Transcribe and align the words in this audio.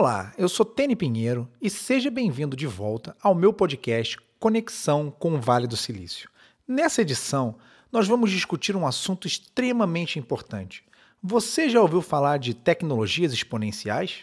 Olá, 0.00 0.32
eu 0.38 0.48
sou 0.48 0.64
Tênis 0.64 0.96
Pinheiro 0.96 1.46
e 1.60 1.68
seja 1.68 2.10
bem-vindo 2.10 2.56
de 2.56 2.66
volta 2.66 3.14
ao 3.22 3.34
meu 3.34 3.52
podcast 3.52 4.16
Conexão 4.38 5.10
com 5.10 5.34
o 5.34 5.38
Vale 5.38 5.66
do 5.66 5.76
Silício. 5.76 6.30
Nessa 6.66 7.02
edição, 7.02 7.56
nós 7.92 8.08
vamos 8.08 8.30
discutir 8.30 8.74
um 8.74 8.86
assunto 8.86 9.26
extremamente 9.26 10.18
importante. 10.18 10.82
Você 11.22 11.68
já 11.68 11.82
ouviu 11.82 12.00
falar 12.00 12.38
de 12.38 12.54
tecnologias 12.54 13.30
exponenciais? 13.34 14.20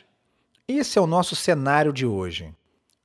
Esse 0.67 0.97
é 0.97 1.01
o 1.01 1.05
nosso 1.05 1.35
cenário 1.35 1.93
de 1.93 2.07
hoje. 2.07 2.51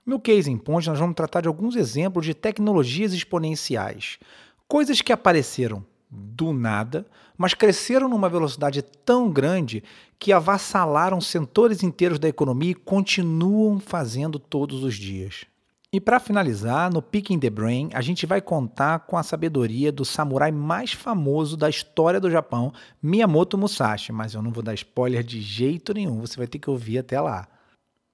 No 0.07 0.19
Case 0.19 0.51
in 0.51 0.57
Point, 0.57 0.89
nós 0.89 0.99
vamos 0.99 1.15
tratar 1.15 1.43
de 1.43 1.49
alguns 1.49 1.77
exemplos 1.77 2.25
de 2.25 2.33
tecnologias 2.33 3.13
exponenciais, 3.13 4.19
coisas 4.67 5.03
que 5.03 5.13
apareceram 5.13 5.85
do 6.13 6.53
nada, 6.53 7.07
mas 7.39 7.55
cresceram 7.55 8.07
numa 8.07 8.29
velocidade 8.29 8.83
tão 8.83 9.31
grande 9.31 9.83
que 10.19 10.31
avassalaram 10.31 11.21
setores 11.21 11.83
inteiros 11.83 12.19
da 12.19 12.29
economia 12.29 12.73
e 12.73 12.75
continuam 12.75 13.81
fazendo 13.81 14.39
todos 14.39 14.85
os 14.85 14.95
dias. 14.95 15.47
E 15.91 16.01
para 16.01 16.21
finalizar, 16.21 16.93
no 16.93 17.03
Picking 17.03 17.39
the 17.39 17.51
Brain, 17.51 17.91
a 17.93 18.01
gente 18.01 18.25
vai 18.25 18.41
contar 18.41 19.01
com 19.01 19.17
a 19.17 19.23
sabedoria 19.23 19.93
do 19.93 20.05
samurai 20.05 20.51
mais 20.51 20.93
famoso 20.93 21.57
da 21.57 21.69
história 21.69 22.21
do 22.21 22.31
Japão, 22.31 22.73
Miyamoto 23.03 23.59
Musashi, 23.59 24.13
mas 24.13 24.35
eu 24.35 24.43
não 24.43 24.51
vou 24.51 24.63
dar 24.63 24.75
spoiler 24.75 25.23
de 25.23 25.41
jeito 25.41 25.93
nenhum, 25.93 26.21
você 26.21 26.37
vai 26.37 26.47
ter 26.47 26.59
que 26.59 26.71
ouvir 26.71 26.99
até 26.99 27.21
lá. 27.21 27.47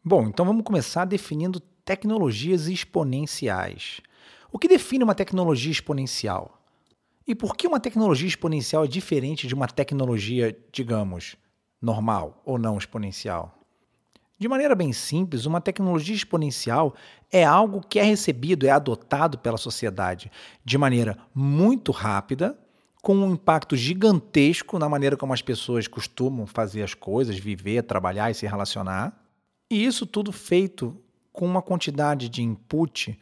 Bom, 0.04 0.26
então 0.26 0.44
vamos 0.46 0.64
começar 0.64 1.04
definindo 1.04 1.60
tecnologias 1.84 2.66
exponenciais. 2.66 4.00
O 4.50 4.58
que 4.58 4.66
define 4.66 5.04
uma 5.04 5.14
tecnologia 5.14 5.70
exponencial? 5.70 6.57
E 7.28 7.34
por 7.34 7.54
que 7.54 7.66
uma 7.66 7.78
tecnologia 7.78 8.26
exponencial 8.26 8.84
é 8.84 8.88
diferente 8.88 9.46
de 9.46 9.54
uma 9.54 9.68
tecnologia, 9.68 10.56
digamos, 10.72 11.36
normal 11.80 12.40
ou 12.42 12.56
não 12.56 12.78
exponencial? 12.78 13.54
De 14.38 14.48
maneira 14.48 14.74
bem 14.74 14.94
simples, 14.94 15.44
uma 15.44 15.60
tecnologia 15.60 16.14
exponencial 16.16 16.94
é 17.30 17.44
algo 17.44 17.82
que 17.86 17.98
é 17.98 18.02
recebido, 18.02 18.66
é 18.66 18.70
adotado 18.70 19.36
pela 19.36 19.58
sociedade 19.58 20.32
de 20.64 20.78
maneira 20.78 21.18
muito 21.34 21.92
rápida, 21.92 22.58
com 23.02 23.14
um 23.14 23.34
impacto 23.34 23.76
gigantesco 23.76 24.78
na 24.78 24.88
maneira 24.88 25.14
como 25.14 25.34
as 25.34 25.42
pessoas 25.42 25.86
costumam 25.86 26.46
fazer 26.46 26.82
as 26.82 26.94
coisas, 26.94 27.38
viver, 27.38 27.82
trabalhar 27.82 28.30
e 28.30 28.34
se 28.34 28.46
relacionar. 28.46 29.12
E 29.70 29.84
isso 29.84 30.06
tudo 30.06 30.32
feito 30.32 30.96
com 31.30 31.44
uma 31.44 31.60
quantidade 31.60 32.30
de 32.30 32.42
input 32.42 33.18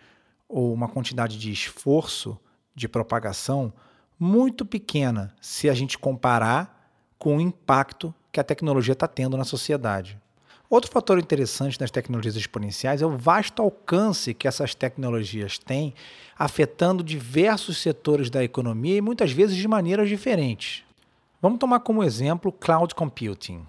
ou 0.48 0.72
uma 0.72 0.86
quantidade 0.86 1.36
de 1.36 1.50
esforço 1.50 2.38
de 2.72 2.88
propagação 2.88 3.72
muito 4.18 4.64
pequena 4.64 5.34
se 5.40 5.68
a 5.68 5.74
gente 5.74 5.98
comparar 5.98 6.90
com 7.18 7.36
o 7.36 7.40
impacto 7.40 8.14
que 8.32 8.40
a 8.40 8.44
tecnologia 8.44 8.92
está 8.92 9.06
tendo 9.06 9.36
na 9.36 9.44
sociedade. 9.44 10.18
Outro 10.68 10.90
fator 10.90 11.18
interessante 11.18 11.78
das 11.78 11.92
tecnologias 11.92 12.34
exponenciais 12.34 13.00
é 13.00 13.06
o 13.06 13.16
vasto 13.16 13.62
alcance 13.62 14.34
que 14.34 14.48
essas 14.48 14.74
tecnologias 14.74 15.58
têm, 15.58 15.94
afetando 16.36 17.04
diversos 17.04 17.78
setores 17.78 18.28
da 18.30 18.42
economia 18.42 18.96
e 18.96 19.00
muitas 19.00 19.30
vezes 19.30 19.56
de 19.56 19.68
maneiras 19.68 20.08
diferentes. 20.08 20.82
Vamos 21.40 21.60
tomar 21.60 21.80
como 21.80 22.02
exemplo 22.02 22.50
cloud 22.50 22.94
computing. 22.94 23.64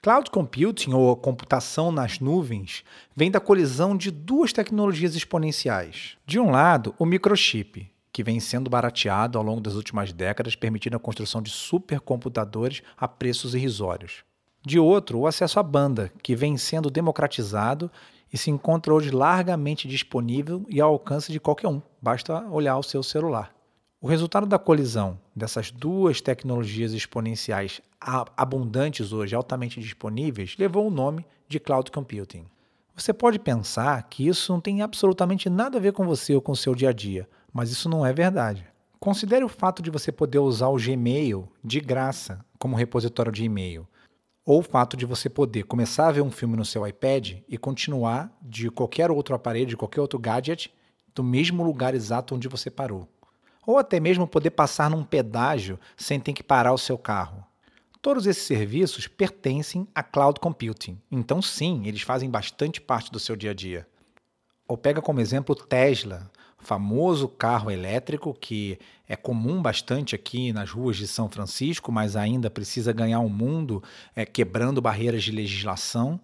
Cloud 0.00 0.30
computing, 0.30 0.92
ou 0.92 1.16
computação 1.16 1.90
nas 1.90 2.20
nuvens, 2.20 2.84
vem 3.16 3.28
da 3.28 3.40
colisão 3.40 3.96
de 3.96 4.12
duas 4.12 4.52
tecnologias 4.52 5.16
exponenciais. 5.16 6.16
De 6.24 6.38
um 6.38 6.52
lado, 6.52 6.94
o 6.96 7.04
microchip, 7.04 7.90
que 8.16 8.22
vem 8.22 8.40
sendo 8.40 8.70
barateado 8.70 9.36
ao 9.36 9.44
longo 9.44 9.60
das 9.60 9.74
últimas 9.74 10.10
décadas, 10.10 10.56
permitindo 10.56 10.96
a 10.96 10.98
construção 10.98 11.42
de 11.42 11.50
supercomputadores 11.50 12.82
a 12.96 13.06
preços 13.06 13.54
irrisórios. 13.54 14.24
De 14.64 14.78
outro, 14.78 15.18
o 15.18 15.26
acesso 15.26 15.60
à 15.60 15.62
banda, 15.62 16.10
que 16.22 16.34
vem 16.34 16.56
sendo 16.56 16.90
democratizado 16.90 17.90
e 18.32 18.38
se 18.38 18.50
encontra 18.50 18.94
hoje 18.94 19.10
largamente 19.10 19.86
disponível 19.86 20.64
e 20.66 20.80
ao 20.80 20.92
alcance 20.92 21.30
de 21.30 21.38
qualquer 21.38 21.68
um, 21.68 21.82
basta 22.00 22.48
olhar 22.48 22.78
o 22.78 22.82
seu 22.82 23.02
celular. 23.02 23.54
O 24.00 24.08
resultado 24.08 24.46
da 24.46 24.58
colisão 24.58 25.20
dessas 25.36 25.70
duas 25.70 26.22
tecnologias 26.22 26.94
exponenciais 26.94 27.82
abundantes 28.34 29.12
hoje, 29.12 29.36
altamente 29.36 29.78
disponíveis, 29.78 30.56
levou 30.58 30.86
o 30.86 30.90
nome 30.90 31.22
de 31.46 31.60
cloud 31.60 31.90
computing. 31.90 32.46
Você 32.96 33.12
pode 33.12 33.38
pensar 33.38 34.02
que 34.04 34.26
isso 34.26 34.50
não 34.50 34.58
tem 34.58 34.80
absolutamente 34.80 35.50
nada 35.50 35.76
a 35.76 35.80
ver 35.80 35.92
com 35.92 36.06
você 36.06 36.34
ou 36.34 36.40
com 36.40 36.52
o 36.52 36.56
seu 36.56 36.74
dia 36.74 36.88
a 36.88 36.92
dia, 36.94 37.28
mas 37.52 37.70
isso 37.70 37.90
não 37.90 38.06
é 38.06 38.10
verdade. 38.10 38.66
Considere 38.98 39.44
o 39.44 39.50
fato 39.50 39.82
de 39.82 39.90
você 39.90 40.10
poder 40.10 40.38
usar 40.38 40.68
o 40.68 40.78
Gmail 40.78 41.46
de 41.62 41.78
graça 41.78 42.42
como 42.58 42.74
repositório 42.74 43.30
de 43.30 43.44
e-mail, 43.44 43.86
ou 44.46 44.60
o 44.60 44.62
fato 44.62 44.96
de 44.96 45.04
você 45.04 45.28
poder 45.28 45.64
começar 45.64 46.08
a 46.08 46.12
ver 46.12 46.22
um 46.22 46.30
filme 46.30 46.56
no 46.56 46.64
seu 46.64 46.86
iPad 46.86 47.34
e 47.46 47.58
continuar 47.58 48.34
de 48.40 48.70
qualquer 48.70 49.10
outro 49.10 49.34
aparelho, 49.34 49.66
de 49.66 49.76
qualquer 49.76 50.00
outro 50.00 50.18
gadget, 50.18 50.72
do 51.14 51.22
mesmo 51.22 51.62
lugar 51.62 51.94
exato 51.94 52.34
onde 52.34 52.48
você 52.48 52.70
parou. 52.70 53.06
Ou 53.66 53.76
até 53.76 54.00
mesmo 54.00 54.26
poder 54.26 54.52
passar 54.52 54.88
num 54.88 55.04
pedágio 55.04 55.78
sem 55.98 56.18
ter 56.18 56.32
que 56.32 56.42
parar 56.42 56.72
o 56.72 56.78
seu 56.78 56.96
carro. 56.96 57.44
Todos 58.06 58.24
esses 58.24 58.44
serviços 58.44 59.08
pertencem 59.08 59.84
a 59.92 60.00
cloud 60.00 60.38
computing, 60.38 60.96
então 61.10 61.42
sim, 61.42 61.88
eles 61.88 62.02
fazem 62.02 62.30
bastante 62.30 62.80
parte 62.80 63.10
do 63.10 63.18
seu 63.18 63.34
dia 63.34 63.50
a 63.50 63.52
dia. 63.52 63.84
Ou 64.68 64.78
pega 64.78 65.02
como 65.02 65.20
exemplo 65.20 65.56
Tesla, 65.56 66.30
famoso 66.56 67.26
carro 67.26 67.68
elétrico 67.68 68.32
que 68.32 68.78
é 69.08 69.16
comum 69.16 69.60
bastante 69.60 70.14
aqui 70.14 70.52
nas 70.52 70.70
ruas 70.70 70.96
de 70.96 71.08
São 71.08 71.28
Francisco, 71.28 71.90
mas 71.90 72.14
ainda 72.14 72.48
precisa 72.48 72.92
ganhar 72.92 73.18
o 73.18 73.24
um 73.24 73.28
mundo 73.28 73.82
é, 74.14 74.24
quebrando 74.24 74.80
barreiras 74.80 75.24
de 75.24 75.32
legislação, 75.32 76.20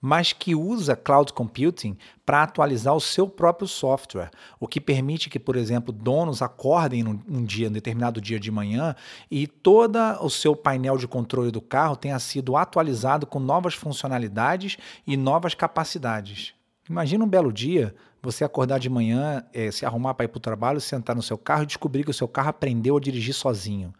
mas 0.00 0.32
que 0.32 0.54
usa 0.54 0.96
cloud 0.96 1.32
computing 1.32 1.96
para 2.24 2.42
atualizar 2.42 2.94
o 2.94 3.00
seu 3.00 3.28
próprio 3.28 3.68
software, 3.68 4.30
o 4.58 4.66
que 4.66 4.80
permite 4.80 5.28
que, 5.28 5.38
por 5.38 5.56
exemplo, 5.56 5.92
donos 5.92 6.40
acordem 6.40 7.02
num, 7.02 7.20
um 7.28 7.44
dia, 7.44 7.68
um 7.68 7.72
determinado 7.72 8.20
dia 8.20 8.40
de 8.40 8.50
manhã 8.50 8.94
e 9.30 9.46
todo 9.46 9.98
o 10.20 10.30
seu 10.30 10.56
painel 10.56 10.96
de 10.96 11.06
controle 11.06 11.50
do 11.50 11.60
carro 11.60 11.96
tenha 11.96 12.18
sido 12.18 12.56
atualizado 12.56 13.26
com 13.26 13.38
novas 13.38 13.74
funcionalidades 13.74 14.76
e 15.06 15.16
novas 15.16 15.54
capacidades. 15.54 16.54
Imagina 16.88 17.24
um 17.24 17.28
belo 17.28 17.52
dia 17.52 17.94
você 18.22 18.44
acordar 18.44 18.78
de 18.78 18.90
manhã, 18.90 19.44
é, 19.52 19.70
se 19.70 19.86
arrumar 19.86 20.14
para 20.14 20.24
ir 20.24 20.28
para 20.28 20.38
o 20.38 20.40
trabalho, 20.40 20.80
sentar 20.80 21.16
no 21.16 21.22
seu 21.22 21.38
carro 21.38 21.62
e 21.62 21.66
descobrir 21.66 22.04
que 22.04 22.10
o 22.10 22.14
seu 22.14 22.28
carro 22.28 22.50
aprendeu 22.50 22.96
a 22.96 23.00
dirigir 23.00 23.34
sozinho. 23.34 23.94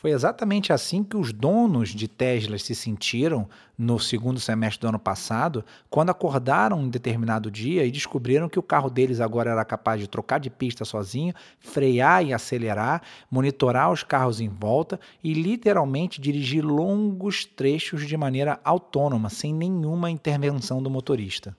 Foi 0.00 0.12
exatamente 0.12 0.72
assim 0.72 1.02
que 1.02 1.16
os 1.16 1.32
donos 1.32 1.88
de 1.88 2.06
Tesla 2.06 2.56
se 2.56 2.72
sentiram 2.72 3.48
no 3.76 3.98
segundo 3.98 4.38
semestre 4.38 4.82
do 4.82 4.88
ano 4.90 4.98
passado, 4.98 5.64
quando 5.90 6.10
acordaram 6.10 6.78
um 6.78 6.88
determinado 6.88 7.50
dia 7.50 7.84
e 7.84 7.90
descobriram 7.90 8.48
que 8.48 8.60
o 8.60 8.62
carro 8.62 8.90
deles 8.90 9.20
agora 9.20 9.50
era 9.50 9.64
capaz 9.64 10.00
de 10.00 10.06
trocar 10.06 10.38
de 10.38 10.50
pista 10.50 10.84
sozinho, 10.84 11.34
frear 11.58 12.24
e 12.24 12.32
acelerar, 12.32 13.02
monitorar 13.28 13.90
os 13.90 14.04
carros 14.04 14.40
em 14.40 14.48
volta 14.48 15.00
e 15.22 15.34
literalmente 15.34 16.20
dirigir 16.20 16.64
longos 16.64 17.44
trechos 17.44 18.06
de 18.06 18.16
maneira 18.16 18.60
autônoma, 18.62 19.28
sem 19.28 19.52
nenhuma 19.52 20.12
intervenção 20.12 20.80
do 20.80 20.88
motorista. 20.88 21.56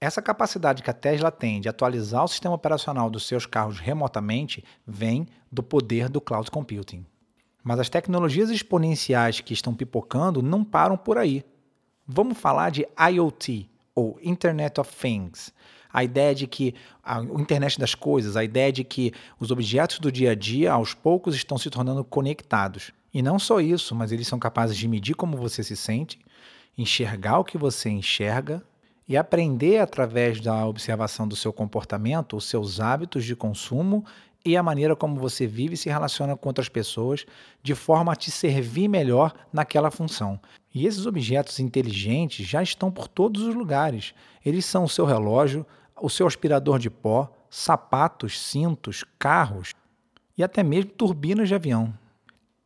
Essa 0.00 0.22
capacidade 0.22 0.82
que 0.82 0.88
a 0.88 0.94
Tesla 0.94 1.30
tem 1.30 1.60
de 1.60 1.68
atualizar 1.68 2.24
o 2.24 2.28
sistema 2.28 2.54
operacional 2.54 3.10
dos 3.10 3.26
seus 3.26 3.44
carros 3.44 3.80
remotamente 3.80 4.64
vem 4.86 5.26
do 5.52 5.62
poder 5.62 6.08
do 6.08 6.22
cloud 6.22 6.50
computing. 6.50 7.04
Mas 7.64 7.80
as 7.80 7.88
tecnologias 7.88 8.50
exponenciais 8.50 9.40
que 9.40 9.54
estão 9.54 9.74
pipocando 9.74 10.42
não 10.42 10.62
param 10.62 10.98
por 10.98 11.16
aí. 11.16 11.42
Vamos 12.06 12.38
falar 12.38 12.70
de 12.70 12.86
IoT, 13.10 13.70
ou 13.94 14.18
Internet 14.22 14.78
of 14.78 14.94
Things. 14.94 15.50
A 15.90 16.04
ideia 16.04 16.34
de 16.34 16.46
que 16.46 16.74
a 17.02 17.22
internet 17.22 17.80
das 17.80 17.94
coisas, 17.94 18.36
a 18.36 18.44
ideia 18.44 18.70
de 18.70 18.84
que 18.84 19.12
os 19.40 19.50
objetos 19.50 19.98
do 19.98 20.12
dia 20.12 20.32
a 20.32 20.34
dia 20.34 20.72
aos 20.72 20.92
poucos 20.92 21.34
estão 21.34 21.56
se 21.56 21.70
tornando 21.70 22.04
conectados. 22.04 22.92
E 23.12 23.22
não 23.22 23.38
só 23.38 23.60
isso, 23.60 23.94
mas 23.94 24.12
eles 24.12 24.26
são 24.26 24.38
capazes 24.38 24.76
de 24.76 24.86
medir 24.86 25.14
como 25.14 25.36
você 25.36 25.62
se 25.62 25.76
sente, 25.76 26.18
enxergar 26.76 27.38
o 27.38 27.44
que 27.44 27.56
você 27.56 27.88
enxerga, 27.88 28.62
e 29.08 29.16
aprender 29.16 29.78
através 29.78 30.40
da 30.40 30.66
observação 30.66 31.28
do 31.28 31.36
seu 31.36 31.52
comportamento, 31.52 32.36
os 32.36 32.46
seus 32.46 32.80
hábitos 32.80 33.24
de 33.24 33.36
consumo 33.36 34.04
e 34.44 34.56
a 34.56 34.62
maneira 34.62 34.94
como 34.94 35.18
você 35.18 35.46
vive 35.46 35.74
e 35.74 35.76
se 35.76 35.88
relaciona 35.88 36.36
com 36.36 36.48
outras 36.48 36.68
pessoas, 36.68 37.24
de 37.62 37.74
forma 37.74 38.12
a 38.12 38.16
te 38.16 38.30
servir 38.30 38.88
melhor 38.88 39.32
naquela 39.52 39.90
função. 39.90 40.38
E 40.74 40.86
esses 40.86 41.06
objetos 41.06 41.60
inteligentes 41.60 42.46
já 42.46 42.62
estão 42.62 42.90
por 42.90 43.08
todos 43.08 43.42
os 43.42 43.54
lugares. 43.54 44.12
Eles 44.44 44.64
são 44.64 44.84
o 44.84 44.88
seu 44.88 45.04
relógio, 45.06 45.66
o 46.00 46.10
seu 46.10 46.26
aspirador 46.26 46.78
de 46.78 46.90
pó, 46.90 47.32
sapatos, 47.48 48.40
cintos, 48.40 49.04
carros 49.18 49.72
e 50.36 50.42
até 50.42 50.62
mesmo 50.62 50.90
turbinas 50.90 51.48
de 51.48 51.54
avião. 51.54 51.94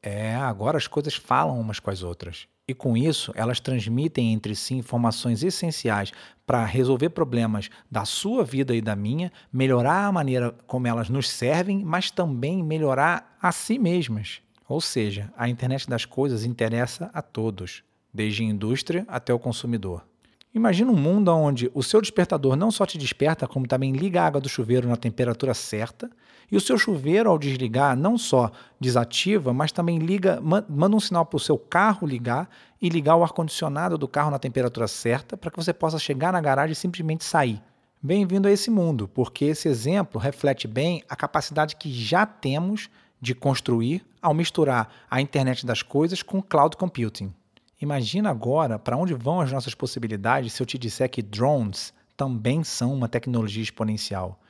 É, 0.03 0.35
agora 0.35 0.79
as 0.79 0.87
coisas 0.87 1.15
falam 1.15 1.61
umas 1.61 1.79
com 1.79 1.91
as 1.91 2.03
outras. 2.03 2.49
E 2.69 2.75
com 2.75 2.95
isso, 2.95 3.33
elas 3.35 3.61
transmitem 3.61 4.35
entre 4.35 4.55
si 4.55 4.75
informações 4.75 5.43
essenciais 5.43 6.13
para 6.47 6.67
resolver 6.67 7.09
problemas 7.09 7.71
da 7.91 8.05
sua 8.05 8.45
vida 8.45 8.77
e 8.77 8.83
da 8.83 8.95
minha, 8.95 9.33
melhorar 9.51 10.05
a 10.05 10.13
maneira 10.13 10.55
como 10.67 10.87
elas 10.87 11.09
nos 11.09 11.31
servem, 11.31 11.83
mas 11.83 12.11
também 12.11 12.63
melhorar 12.63 13.39
a 13.41 13.51
si 13.53 13.79
mesmas. 13.79 14.43
Ou 14.69 14.83
seja, 14.83 15.33
a 15.35 15.49
internet 15.49 15.89
das 15.89 16.05
coisas 16.05 16.45
interessa 16.45 17.11
a 17.15 17.23
todos, 17.23 17.83
desde 18.13 18.43
a 18.43 18.47
indústria 18.47 19.07
até 19.09 19.33
o 19.33 19.39
consumidor. 19.39 20.08
Imagina 20.55 20.91
um 20.91 20.97
mundo 20.97 21.31
onde 21.31 21.71
o 21.75 21.83
seu 21.83 22.01
despertador 22.01 22.57
não 22.57 22.71
só 22.71 22.87
te 22.87 22.97
desperta, 22.97 23.47
como 23.47 23.67
também 23.67 23.93
liga 23.93 24.23
a 24.23 24.27
água 24.27 24.41
do 24.41 24.49
chuveiro 24.49 24.89
na 24.89 24.97
temperatura 24.97 25.53
certa, 25.53 26.11
e 26.51 26.57
o 26.57 26.61
seu 26.61 26.79
chuveiro, 26.79 27.29
ao 27.29 27.39
desligar, 27.39 27.95
não 27.95 28.17
só 28.17 28.51
desativa, 28.81 29.53
mas 29.53 29.71
também 29.71 29.99
liga, 29.99 30.41
manda 30.41 30.97
um 30.97 31.01
sinal 31.01 31.27
para 31.27 31.37
o 31.37 31.41
seu 31.41 31.59
carro 31.59 32.07
ligar 32.07 32.49
e 32.81 32.89
ligar 32.89 33.17
o 33.17 33.23
ar-condicionado 33.23 33.99
do 33.99 34.09
carro 34.09 34.31
na 34.31 34.39
temperatura 34.39 34.89
certa 34.89 35.37
para 35.37 35.51
que 35.51 35.57
você 35.59 35.75
possa 35.75 35.99
chegar 35.99 36.33
na 36.33 36.41
garagem 36.41 36.73
e 36.73 36.77
simplesmente 36.77 37.25
sair. 37.25 37.61
Bem-vindo 38.03 38.49
a 38.49 38.51
esse 38.51 38.71
mundo, 38.71 39.07
porque 39.07 39.45
esse 39.45 39.69
exemplo 39.69 40.19
reflete 40.19 40.67
bem 40.67 41.03
a 41.09 41.15
capacidade 41.15 41.77
que 41.77 41.93
já 41.93 42.25
temos 42.25 42.89
de 43.21 43.35
construir 43.35 44.03
ao 44.23 44.33
misturar 44.33 44.89
a 45.11 45.21
internet 45.21 45.67
das 45.67 45.83
coisas 45.83 46.23
com 46.23 46.41
cloud 46.41 46.77
computing. 46.77 47.35
Imagina 47.81 48.31
agora 48.31 48.79
para 48.79 48.97
onde 48.97 49.15
vão 49.15 49.41
as 49.41 49.53
nossas 49.53 49.75
possibilidades 49.75 50.53
se 50.53 50.61
eu 50.63 50.67
te 50.67 50.77
disser 50.77 51.09
que 51.09 51.23
drones 51.23 51.95
também 52.17 52.65
são 52.65 52.93
uma 52.93 53.09
tecnologia 53.09 53.63
exponencial. 53.63 54.41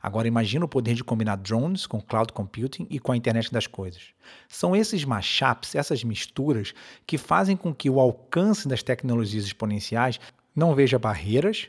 Agora 0.00 0.28
imagina 0.28 0.64
o 0.64 0.68
poder 0.68 0.94
de 0.94 1.04
combinar 1.04 1.36
drones 1.36 1.86
com 1.86 2.00
cloud 2.00 2.32
computing 2.32 2.86
e 2.88 2.98
com 2.98 3.12
a 3.12 3.16
internet 3.16 3.52
das 3.52 3.66
coisas. 3.66 4.14
São 4.48 4.74
esses 4.74 5.04
mashups, 5.04 5.74
essas 5.74 6.02
misturas, 6.02 6.72
que 7.06 7.18
fazem 7.18 7.56
com 7.56 7.74
que 7.74 7.90
o 7.90 8.00
alcance 8.00 8.66
das 8.66 8.82
tecnologias 8.82 9.44
exponenciais 9.44 10.18
não 10.54 10.74
veja 10.74 10.98
barreiras, 10.98 11.68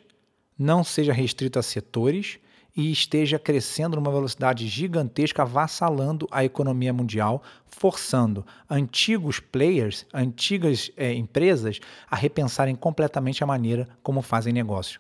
não 0.58 0.84
seja 0.84 1.12
restrito 1.12 1.60
a 1.60 1.64
setores 1.64 2.40
e 2.76 2.92
esteja 2.92 3.40
crescendo 3.40 3.96
numa 3.96 4.12
velocidade 4.12 4.68
gigantesca, 4.68 5.42
avassalando 5.42 6.28
a 6.32 6.44
economia 6.44 6.94
mundial, 6.94 7.42
forçando 7.68 8.46
antigos 8.70 9.40
players, 9.40 10.06
antigas 10.14 10.92
é, 10.96 11.14
empresas, 11.14 11.80
a 12.10 12.16
repensarem 12.16 12.76
completamente 12.76 13.44
a 13.44 13.48
maneira 13.48 13.88
como 14.02 14.22
fazem 14.22 14.54
negócio. 14.54 15.00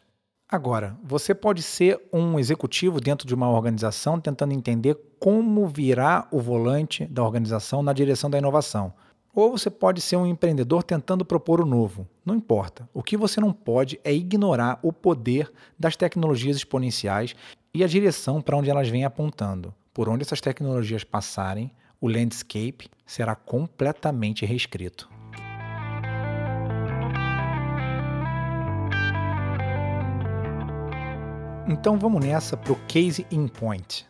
Agora, 0.51 0.97
você 1.03 1.35
pode 1.35 1.61
ser 1.61 2.01
um 2.11 2.39
executivo 2.39 2.99
dentro 2.99 3.27
de 3.27 3.35
uma 3.35 3.47
organização 3.47 4.19
tentando 4.19 4.51
entender 4.51 4.97
como 5.19 5.67
virar 5.67 6.27
o 6.31 6.39
volante 6.39 7.05
da 7.05 7.23
organização 7.23 7.83
na 7.83 7.93
direção 7.93 8.31
da 8.31 8.39
inovação. 8.39 8.91
Ou 9.33 9.51
você 9.51 9.69
pode 9.69 10.01
ser 10.01 10.15
um 10.15 10.25
empreendedor 10.25 10.83
tentando 10.83 11.23
propor 11.23 11.61
o 11.61 11.65
novo. 11.65 12.07
Não 12.25 12.35
importa. 12.35 12.89
O 12.93 13.03
que 13.03 13.15
você 13.15 13.39
não 13.39 13.53
pode 13.53 13.99
é 14.03 14.13
ignorar 14.13 14.79
o 14.81 14.91
poder 14.91 15.51
das 15.77 15.95
tecnologias 15.95 16.57
exponenciais 16.57 17.35
e 17.73 17.83
a 17.83 17.87
direção 17.87 18.41
para 18.41 18.57
onde 18.57 18.69
elas 18.69 18.89
vêm 18.89 19.05
apontando. 19.05 19.73
Por 19.93 20.09
onde 20.09 20.23
essas 20.23 20.41
tecnologias 20.41 21.03
passarem, 21.03 21.71
o 22.01 22.07
landscape 22.07 22.89
será 23.05 23.35
completamente 23.35 24.45
reescrito. 24.45 25.09
Então 31.67 31.99
vamos 31.99 32.25
nessa 32.25 32.57
para 32.57 32.73
o 32.73 32.79
Case 32.87 33.27
in 33.29 33.47
Point. 33.47 34.08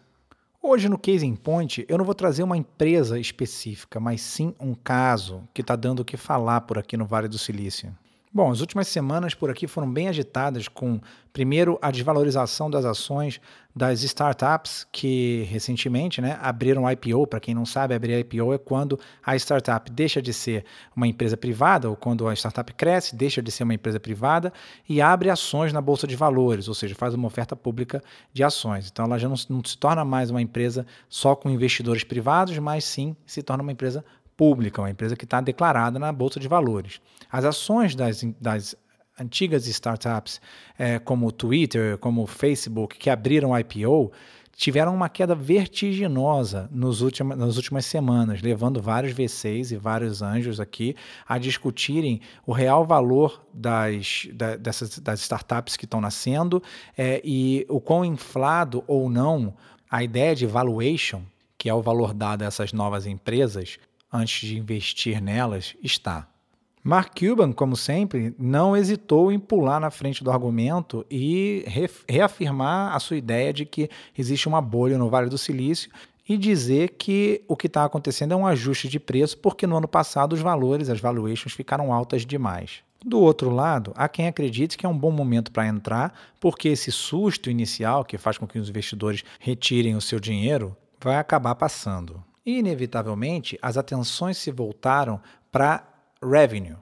Hoje 0.61 0.89
no 0.89 0.99
Case 0.99 1.25
in 1.25 1.37
Point 1.37 1.85
eu 1.87 1.97
não 1.97 2.03
vou 2.03 2.13
trazer 2.13 2.43
uma 2.43 2.57
empresa 2.57 3.17
específica, 3.17 3.97
mas 3.97 4.19
sim 4.19 4.53
um 4.59 4.75
caso 4.75 5.47
que 5.53 5.61
está 5.61 5.73
dando 5.73 6.01
o 6.01 6.05
que 6.05 6.17
falar 6.17 6.61
por 6.61 6.77
aqui 6.77 6.97
no 6.97 7.05
Vale 7.05 7.29
do 7.29 7.37
Silício. 7.37 7.95
Bom, 8.31 8.51
as 8.51 8.61
últimas 8.61 8.87
semanas 8.87 9.33
por 9.33 9.49
aqui 9.49 9.65
foram 9.65 9.91
bem 9.91 10.07
agitadas 10.07 10.67
com, 10.67 11.01
primeiro, 11.33 11.79
a 11.81 11.89
desvalorização 11.89 12.69
das 12.69 12.85
ações 12.85 13.41
das 13.75 14.03
startups 14.03 14.85
que 14.91 15.47
recentemente 15.49 16.21
né, 16.21 16.37
abriram 16.39 16.89
IPO. 16.91 17.25
Para 17.25 17.39
quem 17.39 17.55
não 17.55 17.65
sabe, 17.65 17.95
abrir 17.95 18.19
IPO 18.19 18.53
é 18.53 18.59
quando 18.59 18.99
a 19.25 19.35
startup 19.35 19.91
deixa 19.91 20.21
de 20.21 20.31
ser 20.31 20.63
uma 20.95 21.07
empresa 21.07 21.35
privada, 21.35 21.89
ou 21.89 21.95
quando 21.95 22.27
a 22.27 22.33
startup 22.35 22.71
cresce, 22.73 23.15
deixa 23.15 23.41
de 23.41 23.49
ser 23.49 23.63
uma 23.63 23.73
empresa 23.73 23.99
privada 23.99 24.53
e 24.87 25.01
abre 25.01 25.31
ações 25.31 25.73
na 25.73 25.81
Bolsa 25.81 26.05
de 26.05 26.15
Valores, 26.15 26.67
ou 26.67 26.75
seja, 26.75 26.93
faz 26.93 27.15
uma 27.15 27.25
oferta 27.25 27.55
pública 27.55 27.99
de 28.31 28.43
ações. 28.43 28.89
Então 28.91 29.05
ela 29.05 29.17
já 29.17 29.27
não, 29.27 29.37
não 29.49 29.63
se 29.63 29.75
torna 29.75 30.05
mais 30.05 30.29
uma 30.29 30.41
empresa 30.41 30.85
só 31.07 31.35
com 31.35 31.49
investidores 31.49 32.03
privados, 32.03 32.59
mas 32.59 32.83
sim 32.83 33.15
se 33.25 33.41
torna 33.41 33.63
uma 33.63 33.71
empresa 33.71 34.05
pública, 34.39 34.81
uma 34.81 34.89
empresa 34.89 35.17
que 35.17 35.25
está 35.25 35.41
declarada 35.41 35.99
na 35.99 36.13
Bolsa 36.13 36.39
de 36.39 36.47
Valores. 36.47 37.01
As 37.29 37.43
ações 37.43 37.93
das, 37.93 38.23
das 38.39 38.73
antigas 39.19 39.67
startups, 39.67 40.39
é, 40.77 40.97
como 40.97 41.27
o 41.27 41.31
Twitter, 41.33 41.97
como 41.97 42.23
o 42.23 42.25
Facebook, 42.25 42.97
que 42.97 43.09
abriram 43.09 43.51
IPO, 43.59 44.13
tiveram 44.55 44.95
uma 44.95 45.09
queda 45.09 45.35
vertiginosa 45.35 46.69
nos 46.71 47.01
últimos, 47.01 47.37
nas 47.37 47.57
últimas 47.57 47.85
semanas, 47.85 48.41
levando 48.41 48.81
vários 48.81 49.13
V6 49.13 49.73
e 49.73 49.75
vários 49.75 50.21
anjos 50.21 50.61
aqui 50.61 50.95
a 51.27 51.37
discutirem 51.37 52.21
o 52.47 52.53
real 52.53 52.85
valor 52.85 53.45
das, 53.53 54.25
da, 54.31 54.55
dessas, 54.55 54.99
das 54.99 55.19
startups 55.19 55.75
que 55.75 55.83
estão 55.83 55.99
nascendo 55.99 56.63
é, 56.97 57.21
e 57.25 57.65
o 57.67 57.81
quão 57.81 58.05
inflado 58.05 58.85
ou 58.87 59.09
não 59.09 59.53
a 59.91 60.01
ideia 60.01 60.33
de 60.33 60.45
valuation, 60.45 61.23
que 61.57 61.67
é 61.67 61.73
o 61.73 61.81
valor 61.81 62.13
dado 62.13 62.43
a 62.43 62.45
essas 62.45 62.71
novas 62.71 63.05
empresas, 63.05 63.77
antes 64.11 64.47
de 64.47 64.57
investir 64.57 65.21
nelas 65.21 65.75
está. 65.83 66.27
Mark 66.81 67.19
Cuban, 67.19 67.51
como 67.51 67.75
sempre, 67.75 68.33
não 68.39 68.75
hesitou 68.75 69.31
em 69.31 69.37
pular 69.37 69.79
na 69.79 69.91
frente 69.91 70.23
do 70.23 70.31
argumento 70.31 71.05
e 71.11 71.65
reafirmar 72.07 72.95
a 72.95 72.99
sua 72.99 73.17
ideia 73.17 73.51
de 73.51 73.65
que 73.65 73.89
existe 74.17 74.47
uma 74.47 74.61
bolha 74.61 74.97
no 74.97 75.09
Vale 75.09 75.29
do 75.29 75.37
Silício 75.37 75.91
e 76.27 76.37
dizer 76.37 76.95
que 76.97 77.43
o 77.47 77.55
que 77.57 77.67
está 77.67 77.83
acontecendo 77.83 78.33
é 78.33 78.35
um 78.35 78.47
ajuste 78.47 78.87
de 78.87 78.99
preço, 78.99 79.37
porque 79.39 79.67
no 79.67 79.75
ano 79.75 79.87
passado 79.87 80.33
os 80.33 80.39
valores, 80.39 80.89
as 80.89 80.99
valuations 80.99 81.53
ficaram 81.53 81.91
altas 81.91 82.25
demais. 82.25 82.81
Do 83.03 83.19
outro 83.19 83.49
lado, 83.49 83.91
há 83.95 84.07
quem 84.07 84.27
acredite 84.27 84.77
que 84.77 84.85
é 84.85 84.89
um 84.89 84.97
bom 84.97 85.11
momento 85.11 85.51
para 85.51 85.67
entrar, 85.67 86.13
porque 86.39 86.69
esse 86.69 86.91
susto 86.91 87.49
inicial 87.49 88.05
que 88.05 88.17
faz 88.17 88.37
com 88.37 88.47
que 88.47 88.59
os 88.59 88.69
investidores 88.69 89.23
retirem 89.39 89.95
o 89.95 90.01
seu 90.01 90.19
dinheiro 90.19 90.75
vai 91.01 91.17
acabar 91.17 91.55
passando. 91.55 92.23
Inevitavelmente, 92.45 93.57
as 93.61 93.77
atenções 93.77 94.37
se 94.37 94.51
voltaram 94.51 95.21
para 95.51 95.87
revenue, 96.21 96.77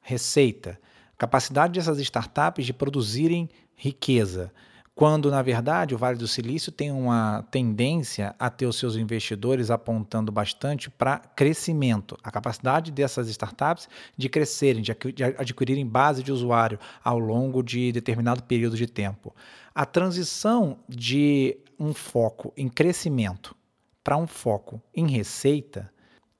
receita, 0.00 0.78
capacidade 1.16 1.74
dessas 1.74 1.98
startups 1.98 2.66
de 2.66 2.72
produzirem 2.72 3.48
riqueza, 3.74 4.52
quando 4.94 5.30
na 5.30 5.40
verdade 5.40 5.94
o 5.94 5.98
Vale 5.98 6.18
do 6.18 6.28
Silício 6.28 6.70
tem 6.70 6.92
uma 6.92 7.46
tendência 7.50 8.34
a 8.38 8.50
ter 8.50 8.66
os 8.66 8.76
seus 8.76 8.94
investidores 8.94 9.70
apontando 9.70 10.30
bastante 10.30 10.90
para 10.90 11.18
crescimento, 11.18 12.18
a 12.22 12.30
capacidade 12.30 12.92
dessas 12.92 13.28
startups 13.28 13.88
de 14.16 14.28
crescerem, 14.28 14.82
de 14.82 14.92
adquirirem 15.38 15.86
base 15.86 16.22
de 16.22 16.30
usuário 16.30 16.78
ao 17.02 17.18
longo 17.18 17.62
de 17.62 17.90
determinado 17.90 18.42
período 18.42 18.76
de 18.76 18.86
tempo. 18.86 19.34
A 19.74 19.86
transição 19.86 20.78
de 20.86 21.56
um 21.78 21.94
foco 21.94 22.52
em 22.56 22.68
crescimento 22.68 23.56
para 24.02 24.16
um 24.16 24.26
foco 24.26 24.82
em 24.94 25.06
receita 25.06 25.92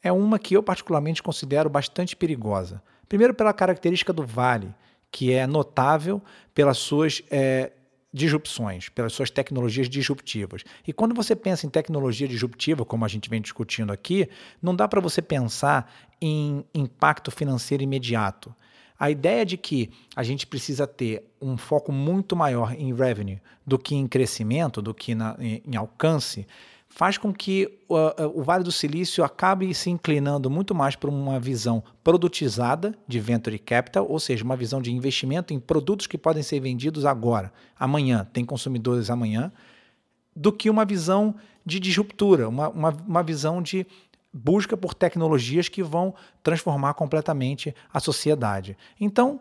é 0.03 0.11
uma 0.11 0.39
que 0.39 0.57
eu 0.57 0.63
particularmente 0.63 1.23
considero 1.23 1.71
bastante 1.71 2.17
perigosa. 2.17 2.83
Primeiro, 3.09 3.35
pela 3.35 3.53
característica 3.53 4.13
do 4.13 4.27
vale, 4.27 4.75
que 5.11 5.33
é 5.33 5.47
notável 5.47 6.21
pelas 6.55 6.79
suas 6.79 7.23
é, 7.31 7.73
disrupções, 8.13 8.89
pelas 8.89 9.13
suas 9.13 9.31
tecnologias 9.31 9.89
disruptivas. 9.89 10.65
E 10.87 10.93
quando 10.93 11.15
você 11.15 11.37
pensa 11.37 11.67
em 11.67 11.71
tecnologia 11.71 12.27
disruptiva, 12.27 12.85
como 12.85 13.05
a 13.05 13.09
gente 13.09 13.31
vem 13.31 13.41
discutindo 13.41 13.93
aqui, 13.93 14.29
não 14.61 14.75
dá 14.75 14.89
para 14.89 15.01
você 15.01 15.23
pensar 15.23 15.91
em 16.21 16.65
impacto 16.75 17.31
financeiro 17.31 17.83
imediato. 17.83 18.55
A 18.99 19.11
ideia 19.11 19.45
de 19.45 19.57
que 19.57 19.91
a 20.15 20.23
gente 20.23 20.47
precisa 20.47 20.87
ter 20.87 21.33
um 21.41 21.57
foco 21.57 21.91
muito 21.91 22.37
maior 22.37 22.73
em 22.73 22.95
revenue 22.95 23.41
do 23.67 23.79
que 23.79 23.95
em 23.95 24.07
crescimento, 24.07 24.81
do 24.81 24.95
que 24.95 25.15
na, 25.15 25.37
em, 25.41 25.63
em 25.67 25.77
alcance, 25.77 26.47
faz 26.95 27.17
com 27.17 27.33
que 27.33 27.81
o, 27.89 28.41
o 28.41 28.43
Vale 28.43 28.63
do 28.63 28.71
Silício 28.71 29.25
acabe 29.25 29.73
se 29.75 29.89
inclinando 29.89 30.51
muito 30.51 30.75
mais 30.75 30.95
para 30.95 31.09
uma 31.09 31.41
visão 31.41 31.83
produtizada 32.05 32.95
de 33.09 33.19
venture 33.19 33.59
capital, 33.59 34.07
ou 34.09 34.21
seja, 34.21 34.45
uma 34.45 34.57
visão 34.57 34.81
de 34.83 34.93
investimento 34.93 35.55
em 35.55 35.59
produtos 35.59 36.07
que 36.07 36.19
podem 36.19 36.43
ser 36.43 36.61
vendidos 36.61 37.07
agora, 37.07 37.51
amanhã, 37.79 38.29
tem 38.31 38.45
consumidores 38.45 39.09
amanhã, 39.09 39.51
do 40.37 40.53
que 40.53 40.69
uma 40.69 40.85
visão 40.85 41.35
de 41.65 41.81
disruptura, 41.81 42.47
uma, 42.49 42.69
uma, 42.69 42.91
uma 42.91 43.23
visão 43.23 43.63
de 43.63 43.87
busca 44.31 44.77
por 44.77 44.93
tecnologias 44.93 45.71
que 45.71 45.83
vão 45.83 46.15
transformar 46.43 46.93
completamente 46.93 47.75
a 47.93 48.01
sociedade. 48.01 48.77
Então, 49.01 49.41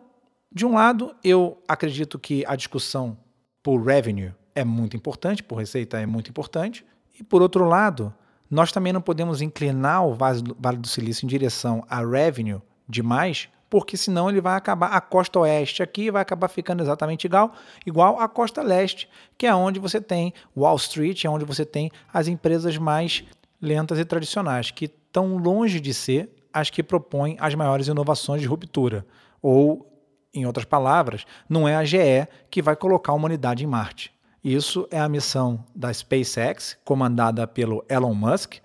de 0.50 0.64
um 0.64 0.72
lado, 0.74 1.14
eu 1.22 1.62
acredito 1.68 2.18
que 2.18 2.44
a 2.46 2.56
discussão 2.56 3.16
por 3.62 3.82
revenue 3.82 4.32
é 4.54 4.64
muito 4.64 4.96
importante, 4.96 5.42
por 5.42 5.56
receita 5.56 6.00
é 6.00 6.06
muito 6.06 6.30
importante, 6.30 6.84
e 7.22 7.24
por 7.24 7.40
outro 7.40 7.64
lado, 7.64 8.12
nós 8.50 8.72
também 8.72 8.92
não 8.92 9.00
podemos 9.00 9.40
inclinar 9.40 10.04
o 10.04 10.12
Vale 10.12 10.78
do 10.78 10.88
Silício 10.88 11.24
em 11.24 11.28
direção 11.28 11.84
a 11.88 12.04
revenue 12.04 12.60
demais, 12.88 13.48
porque 13.70 13.96
senão 13.96 14.28
ele 14.28 14.40
vai 14.40 14.56
acabar 14.56 14.88
a 14.88 15.00
costa 15.00 15.38
oeste 15.38 15.84
aqui 15.84 16.10
vai 16.10 16.20
acabar 16.20 16.48
ficando 16.48 16.82
exatamente 16.82 17.24
igual, 17.24 17.52
igual 17.86 18.18
à 18.18 18.28
costa 18.28 18.60
leste, 18.60 19.08
que 19.38 19.46
é 19.46 19.54
onde 19.54 19.78
você 19.78 20.00
tem 20.00 20.34
Wall 20.56 20.74
Street, 20.74 21.24
é 21.24 21.30
onde 21.30 21.44
você 21.44 21.64
tem 21.64 21.92
as 22.12 22.26
empresas 22.26 22.76
mais 22.76 23.22
lentas 23.60 24.00
e 24.00 24.04
tradicionais, 24.04 24.72
que 24.72 24.86
estão 24.86 25.36
longe 25.36 25.78
de 25.78 25.94
ser 25.94 26.28
as 26.52 26.70
que 26.70 26.82
propõem 26.82 27.36
as 27.38 27.54
maiores 27.54 27.86
inovações 27.86 28.42
de 28.42 28.48
ruptura 28.48 29.06
ou 29.40 29.86
Em 30.34 30.44
outras 30.44 30.64
palavras, 30.64 31.24
não 31.48 31.68
é 31.68 31.76
a 31.76 31.84
GE 31.84 32.26
que 32.50 32.60
vai 32.62 32.74
colocar 32.74 33.12
a 33.12 33.14
humanidade 33.14 33.62
em 33.62 33.66
Marte. 33.66 34.10
Isso 34.44 34.88
é 34.90 34.98
a 34.98 35.08
missão 35.08 35.64
da 35.72 35.92
SpaceX, 35.94 36.76
comandada 36.84 37.46
pelo 37.46 37.84
Elon 37.88 38.12
Musk, 38.12 38.56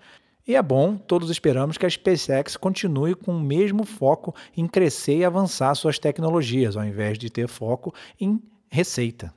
e 0.44 0.56
é 0.56 0.62
bom, 0.62 0.96
todos 0.96 1.30
esperamos 1.30 1.78
que 1.78 1.86
a 1.86 1.90
SpaceX 1.90 2.56
continue 2.56 3.14
com 3.14 3.36
o 3.36 3.40
mesmo 3.40 3.84
foco 3.84 4.34
em 4.56 4.66
crescer 4.66 5.18
e 5.18 5.24
avançar 5.24 5.72
suas 5.76 5.98
tecnologias, 5.98 6.76
ao 6.76 6.84
invés 6.84 7.16
de 7.16 7.30
ter 7.30 7.46
foco 7.46 7.94
em 8.18 8.42
receita. 8.68 9.32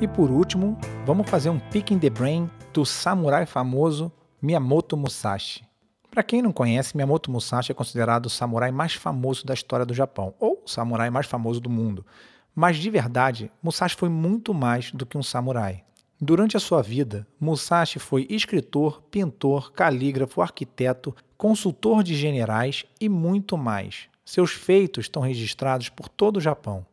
E 0.00 0.06
por 0.06 0.30
último, 0.30 0.78
vamos 1.04 1.28
fazer 1.28 1.50
um 1.50 1.58
pick 1.58 1.90
in 1.90 1.98
the 1.98 2.10
brain 2.10 2.48
do 2.72 2.86
samurai 2.86 3.46
famoso 3.46 4.12
Miyamoto 4.40 4.96
Musashi. 4.96 5.69
Para 6.10 6.24
quem 6.24 6.42
não 6.42 6.52
conhece, 6.52 6.96
Miyamoto 6.96 7.30
Musashi 7.30 7.70
é 7.70 7.74
considerado 7.74 8.26
o 8.26 8.30
samurai 8.30 8.72
mais 8.72 8.94
famoso 8.94 9.46
da 9.46 9.54
história 9.54 9.86
do 9.86 9.94
Japão, 9.94 10.34
ou 10.40 10.62
o 10.64 10.68
samurai 10.68 11.08
mais 11.08 11.26
famoso 11.26 11.60
do 11.60 11.70
mundo. 11.70 12.04
Mas 12.52 12.78
de 12.78 12.90
verdade, 12.90 13.50
Musashi 13.62 13.94
foi 13.94 14.08
muito 14.08 14.52
mais 14.52 14.90
do 14.90 15.06
que 15.06 15.16
um 15.16 15.22
samurai. 15.22 15.84
Durante 16.20 16.56
a 16.56 16.60
sua 16.60 16.82
vida, 16.82 17.26
Musashi 17.38 18.00
foi 18.00 18.26
escritor, 18.28 19.00
pintor, 19.10 19.72
calígrafo, 19.72 20.42
arquiteto, 20.42 21.14
consultor 21.38 22.02
de 22.02 22.16
generais 22.16 22.84
e 23.00 23.08
muito 23.08 23.56
mais. 23.56 24.08
Seus 24.24 24.50
feitos 24.50 25.06
estão 25.06 25.22
registrados 25.22 25.88
por 25.88 26.08
todo 26.08 26.38
o 26.38 26.40
Japão. 26.40 26.84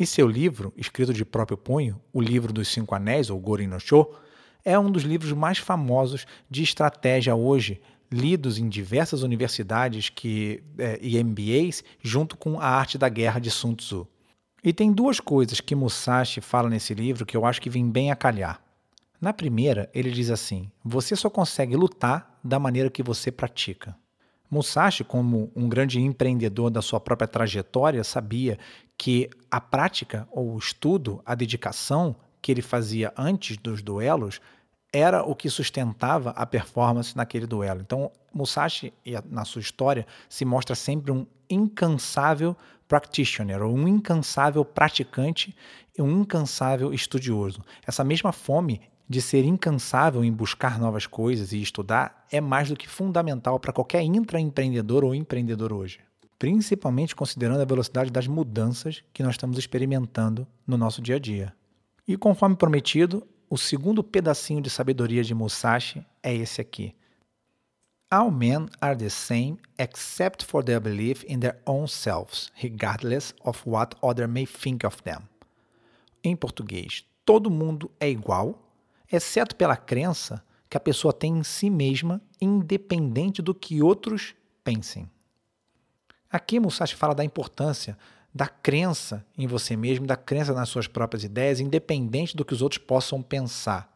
E 0.00 0.06
seu 0.06 0.26
livro, 0.26 0.72
escrito 0.76 1.12
de 1.12 1.24
próprio 1.24 1.56
punho, 1.56 2.00
O 2.12 2.20
Livro 2.20 2.52
dos 2.52 2.68
Cinco 2.68 2.94
Anéis, 2.94 3.30
ou 3.30 3.38
Gorin 3.38 3.68
no 3.68 3.78
Sho, 3.78 4.08
é 4.64 4.76
um 4.78 4.90
dos 4.90 5.02
livros 5.02 5.32
mais 5.32 5.58
famosos 5.58 6.26
de 6.50 6.62
estratégia 6.62 7.34
hoje, 7.34 7.80
lidos 8.14 8.58
em 8.58 8.68
diversas 8.68 9.22
universidades 9.22 10.08
que, 10.08 10.62
é, 10.78 10.98
e 11.02 11.22
MBAs, 11.22 11.82
junto 12.00 12.36
com 12.36 12.60
A 12.60 12.66
Arte 12.66 12.96
da 12.96 13.08
Guerra 13.08 13.40
de 13.40 13.50
Sun 13.50 13.74
Tzu. 13.74 14.06
E 14.62 14.72
tem 14.72 14.92
duas 14.92 15.18
coisas 15.18 15.60
que 15.60 15.74
Musashi 15.74 16.40
fala 16.40 16.70
nesse 16.70 16.94
livro 16.94 17.26
que 17.26 17.36
eu 17.36 17.44
acho 17.44 17.60
que 17.60 17.68
vem 17.68 17.90
bem 17.90 18.12
a 18.12 18.16
calhar. 18.16 18.62
Na 19.20 19.32
primeira, 19.32 19.90
ele 19.92 20.10
diz 20.10 20.30
assim: 20.30 20.70
você 20.82 21.16
só 21.16 21.28
consegue 21.28 21.74
lutar 21.74 22.38
da 22.42 22.58
maneira 22.58 22.88
que 22.88 23.02
você 23.02 23.32
pratica. 23.32 23.96
Musashi, 24.50 25.02
como 25.02 25.50
um 25.56 25.68
grande 25.68 26.00
empreendedor 26.00 26.70
da 26.70 26.80
sua 26.80 27.00
própria 27.00 27.26
trajetória, 27.26 28.04
sabia 28.04 28.58
que 28.96 29.28
a 29.50 29.60
prática, 29.60 30.28
ou 30.30 30.54
o 30.54 30.58
estudo, 30.58 31.20
a 31.26 31.34
dedicação 31.34 32.14
que 32.40 32.52
ele 32.52 32.62
fazia 32.62 33.12
antes 33.16 33.56
dos 33.56 33.82
duelos 33.82 34.40
era 34.94 35.24
o 35.24 35.34
que 35.34 35.50
sustentava 35.50 36.30
a 36.30 36.46
performance 36.46 37.16
naquele 37.16 37.48
duelo. 37.48 37.80
Então, 37.80 38.12
Musashi, 38.32 38.94
na 39.28 39.44
sua 39.44 39.60
história, 39.60 40.06
se 40.28 40.44
mostra 40.44 40.76
sempre 40.76 41.10
um 41.10 41.26
incansável 41.50 42.56
practitioner, 42.86 43.60
ou 43.60 43.74
um 43.74 43.88
incansável 43.88 44.64
praticante 44.64 45.54
e 45.98 46.00
um 46.00 46.20
incansável 46.20 46.94
estudioso. 46.94 47.60
Essa 47.84 48.04
mesma 48.04 48.30
fome 48.30 48.80
de 49.08 49.20
ser 49.20 49.44
incansável 49.44 50.24
em 50.24 50.32
buscar 50.32 50.78
novas 50.78 51.08
coisas 51.08 51.52
e 51.52 51.60
estudar 51.60 52.24
é 52.30 52.40
mais 52.40 52.68
do 52.68 52.76
que 52.76 52.88
fundamental 52.88 53.58
para 53.58 53.72
qualquer 53.72 54.02
intraempreendedor 54.02 55.04
ou 55.04 55.12
empreendedor 55.12 55.72
hoje, 55.72 55.98
principalmente 56.38 57.16
considerando 57.16 57.60
a 57.60 57.66
velocidade 57.66 58.12
das 58.12 58.28
mudanças 58.28 59.02
que 59.12 59.24
nós 59.24 59.34
estamos 59.34 59.58
experimentando 59.58 60.46
no 60.64 60.76
nosso 60.78 61.02
dia 61.02 61.16
a 61.16 61.18
dia. 61.18 61.52
E 62.06 62.16
conforme 62.16 62.54
prometido, 62.54 63.26
o 63.54 63.56
segundo 63.56 64.02
pedacinho 64.02 64.60
de 64.60 64.68
sabedoria 64.68 65.22
de 65.22 65.32
Musashi 65.32 66.04
é 66.20 66.34
esse 66.34 66.60
aqui. 66.60 66.92
All 68.10 68.28
men 68.28 68.66
are 68.80 68.96
the 68.96 69.08
same 69.08 69.58
except 69.78 70.44
for 70.44 70.64
their 70.64 70.80
belief 70.80 71.24
in 71.28 71.38
their 71.38 71.62
own 71.64 71.86
selves, 71.86 72.50
regardless 72.60 73.32
of 73.44 73.62
what 73.64 73.96
other 74.02 74.26
may 74.26 74.44
think 74.44 74.84
of 74.84 75.00
them. 75.04 75.20
Em 76.24 76.34
português, 76.34 77.04
todo 77.24 77.48
mundo 77.48 77.88
é 78.00 78.10
igual, 78.10 78.60
exceto 79.10 79.54
pela 79.54 79.76
crença 79.76 80.44
que 80.68 80.76
a 80.76 80.80
pessoa 80.80 81.12
tem 81.12 81.38
em 81.38 81.44
si 81.44 81.70
mesma, 81.70 82.20
independente 82.40 83.40
do 83.40 83.54
que 83.54 83.80
outros 83.80 84.34
pensem. 84.64 85.08
Aqui 86.28 86.58
Musashi 86.58 86.96
fala 86.96 87.14
da 87.14 87.24
importância 87.24 87.96
da 88.34 88.48
crença 88.48 89.24
em 89.38 89.46
você 89.46 89.76
mesmo, 89.76 90.06
da 90.06 90.16
crença 90.16 90.52
nas 90.52 90.68
suas 90.68 90.88
próprias 90.88 91.22
ideias, 91.22 91.60
independente 91.60 92.36
do 92.36 92.44
que 92.44 92.52
os 92.52 92.62
outros 92.62 92.78
possam 92.78 93.22
pensar. 93.22 93.94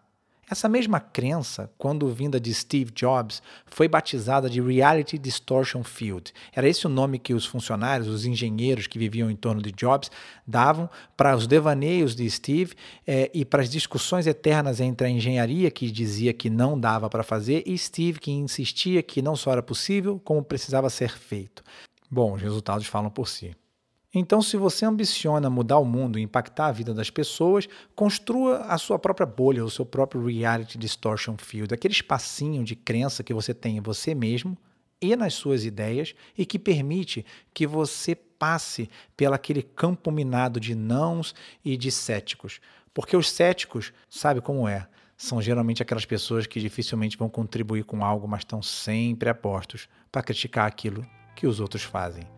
Essa 0.51 0.67
mesma 0.67 0.99
crença, 0.99 1.71
quando 1.77 2.09
vinda 2.09 2.41
de 2.41 2.55
Steve 2.55 2.91
Jobs, 2.93 3.43
foi 3.67 3.87
batizada 3.87 4.49
de 4.49 4.63
Reality 4.63 5.19
Distortion 5.19 5.85
Field. 5.85 6.33
Era 6.55 6.67
esse 6.67 6.87
o 6.87 6.89
nome 6.89 7.19
que 7.19 7.35
os 7.35 7.45
funcionários, 7.45 8.09
os 8.09 8.25
engenheiros 8.25 8.87
que 8.87 8.99
viviam 8.99 9.31
em 9.31 9.37
torno 9.37 9.61
de 9.61 9.71
Jobs, 9.73 10.11
davam 10.47 10.89
para 11.15 11.37
os 11.37 11.47
devaneios 11.47 12.17
de 12.17 12.29
Steve 12.31 12.75
eh, 13.07 13.31
e 13.35 13.45
para 13.45 13.61
as 13.61 13.69
discussões 13.69 14.27
eternas 14.27 14.81
entre 14.81 15.07
a 15.07 15.11
engenharia, 15.11 15.71
que 15.71 15.91
dizia 15.91 16.33
que 16.33 16.49
não 16.49 16.81
dava 16.81 17.11
para 17.11 17.23
fazer, 17.23 17.63
e 17.67 17.77
Steve, 17.77 18.19
que 18.19 18.31
insistia 18.31 19.03
que 19.03 19.21
não 19.21 19.37
só 19.37 19.53
era 19.53 19.63
possível, 19.63 20.19
como 20.25 20.43
precisava 20.43 20.89
ser 20.89 21.11
feito. 21.19 21.63
Bom, 22.11 22.33
os 22.33 22.41
resultados 22.41 22.87
falam 22.87 23.11
por 23.11 23.29
si. 23.29 23.55
Então, 24.15 24.41
se 24.41 24.57
você 24.57 24.87
ambiciona 24.87 25.51
mudar 25.51 25.79
o 25.79 25.85
mundo 25.85 26.19
e 26.19 26.23
impactar 26.23 26.69
a 26.69 26.73
vida 26.73 26.95
das 26.95 27.11
pessoas, 27.11 27.69
construa 27.95 28.61
a 28.61 28.79
sua 28.79 28.99
própria 28.99 29.27
bolha, 29.27 29.65
o 29.65 29.71
seu 29.71 29.85
próprio 29.85 30.25
reality 30.25 30.79
distortion 30.79 31.37
field, 31.37 31.75
aquele 31.75 31.93
espacinho 31.93 32.65
de 32.65 32.75
crença 32.75 33.23
que 33.23 33.35
você 33.35 33.53
tem 33.53 33.77
em 33.77 33.81
você 33.81 34.15
mesmo 34.15 34.57
e 35.01 35.15
nas 35.15 35.35
suas 35.35 35.65
ideias 35.65 36.15
e 36.37 36.47
que 36.47 36.59
permite 36.59 37.25
que 37.53 37.67
você 37.67 38.15
passe 38.15 38.89
pelaquele 39.15 39.63
campo 39.63 40.11
minado 40.11 40.59
de 40.59 40.75
nãos 40.75 41.35
e 41.63 41.77
de 41.77 41.91
céticos. 41.91 42.61
Porque 42.95 43.17
os 43.17 43.31
céticos, 43.31 43.93
sabe 44.09 44.41
como 44.41 44.67
é? 44.67 44.89
São 45.17 45.43
geralmente 45.43 45.83
aquelas 45.83 46.07
pessoas 46.07 46.47
que 46.47 46.61
dificilmente 46.61 47.19
vão 47.19 47.29
contribuir 47.29 47.85
com 47.85 48.05
algo, 48.05 48.27
mas 48.27 48.41
estão 48.41 48.63
sempre 48.63 49.29
apostos 49.29 49.89
para 50.11 50.23
criticar 50.23 50.67
aquilo 50.67 51.07
que 51.37 51.47
os 51.47 51.61
outros 51.61 51.83
fazem. 51.83 52.38